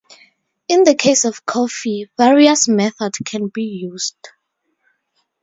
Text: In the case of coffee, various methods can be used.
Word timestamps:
In 0.67 0.83
the 0.83 0.95
case 0.95 1.25
of 1.25 1.45
coffee, 1.45 2.09
various 2.17 2.67
methods 2.67 3.19
can 3.23 3.49
be 3.49 3.61
used. 3.61 4.29